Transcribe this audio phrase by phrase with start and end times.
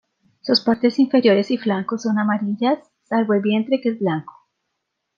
[0.41, 4.33] Sus partes inferiores y flancos son amarillas, salvo el vientre que es blanco.